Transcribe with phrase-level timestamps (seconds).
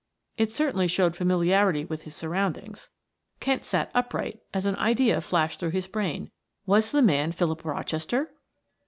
[0.35, 2.89] It certainly showed familiarity with his surroundings.
[3.39, 6.31] Kent sat upright as an idea flashed through his brain
[6.65, 8.31] was the man Philip Rochester?